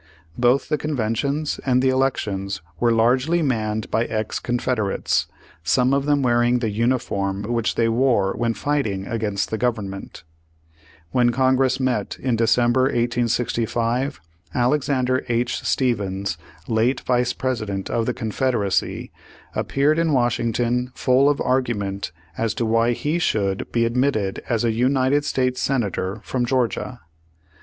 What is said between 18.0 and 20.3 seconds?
the Page One Hundred fifty eight Confederacy, appeared in